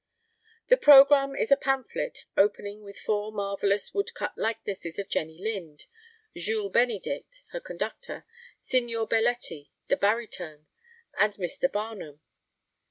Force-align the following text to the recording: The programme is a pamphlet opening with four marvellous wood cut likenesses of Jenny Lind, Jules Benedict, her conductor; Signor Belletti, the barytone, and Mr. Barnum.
The 0.69 0.77
programme 0.77 1.35
is 1.35 1.51
a 1.51 1.55
pamphlet 1.55 2.25
opening 2.35 2.81
with 2.81 2.97
four 2.97 3.31
marvellous 3.31 3.93
wood 3.93 4.15
cut 4.15 4.35
likenesses 4.35 4.97
of 4.97 5.07
Jenny 5.09 5.37
Lind, 5.37 5.85
Jules 6.35 6.71
Benedict, 6.71 7.43
her 7.51 7.59
conductor; 7.59 8.25
Signor 8.59 9.07
Belletti, 9.07 9.69
the 9.89 9.97
barytone, 9.97 10.65
and 11.19 11.33
Mr. 11.33 11.71
Barnum. 11.71 12.19